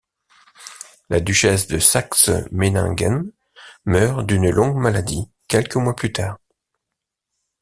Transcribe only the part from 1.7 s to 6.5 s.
Saxe-Meiningen meurt d'une longue maladie quelques mois plus tard.